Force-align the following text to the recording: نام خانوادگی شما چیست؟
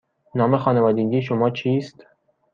نام 0.35 0.57
خانوادگی 0.57 1.21
شما 1.21 1.49
چیست؟ 1.49 2.03